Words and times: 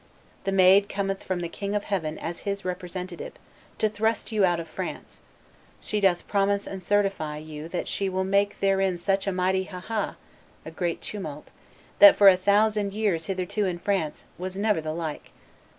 The 0.45 0.51
Maid 0.51 0.89
cometh 0.89 1.23
from 1.23 1.41
the 1.41 1.47
King 1.47 1.75
of 1.75 1.83
Heaven 1.83 2.17
as 2.17 2.39
His 2.39 2.65
representative, 2.65 3.33
to 3.77 3.87
thrust 3.87 4.31
you 4.31 4.43
out 4.43 4.59
of 4.59 4.67
France; 4.67 5.19
she 5.79 5.99
doth 6.01 6.27
promise 6.27 6.65
and 6.65 6.81
certify 6.81 7.37
you 7.37 7.67
that 7.69 7.87
she 7.87 8.09
will 8.09 8.23
make 8.23 8.61
therein 8.61 8.97
such 8.97 9.27
mighty 9.29 9.65
haha 9.65 10.13
[great 10.75 11.03
tumult], 11.03 11.49
that 11.99 12.15
for 12.15 12.29
a 12.29 12.35
thousand 12.35 12.93
years 12.93 13.27
hitherto 13.27 13.67
in 13.67 13.77
France 13.77 14.23
was 14.39 14.57
never 14.57 14.81
the 14.81 14.91
like. 14.93 15.29